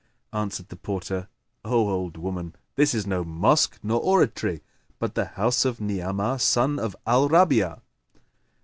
[0.33, 1.27] Answered the porter,
[1.63, 4.63] "O old woman, this is no mosque nor oratory,
[4.97, 7.83] but the house of Ni'amah son of al Rabi'a."